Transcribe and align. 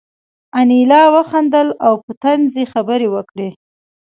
انیلا 0.59 1.03
وخندل 1.15 1.67
او 1.85 1.93
په 2.03 2.11
طنز 2.23 2.51
یې 2.59 2.65
خبرې 2.73 3.07
وکړې 3.15 3.49